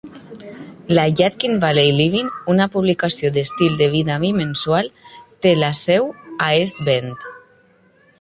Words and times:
La 0.97 1.01
Yadkin 1.19 1.57
Valley 1.63 1.91
Living, 1.97 2.31
una 2.53 2.67
publicació 2.75 3.31
d'estil 3.35 3.75
de 3.81 3.89
vida 3.91 4.15
bimensual, 4.23 4.89
té 5.47 5.53
la 5.61 5.71
seu 5.81 6.09
a 6.47 6.49
East 6.63 6.83
Bend. 6.89 7.29